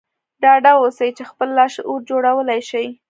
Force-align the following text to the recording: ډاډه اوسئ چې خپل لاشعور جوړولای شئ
ډاډه 0.41 0.73
اوسئ 0.81 1.09
چې 1.17 1.23
خپل 1.31 1.47
لاشعور 1.57 1.99
جوړولای 2.09 2.61
شئ 2.69 2.87